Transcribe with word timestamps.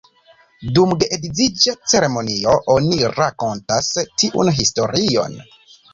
Dum 0.77 0.93
geedziĝa 1.03 1.75
ceremonio, 1.93 2.55
oni 2.77 3.11
rakontas 3.19 3.93
tiun 4.23 4.53
historion. 4.63 5.37